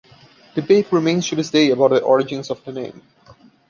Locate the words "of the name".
2.49-3.03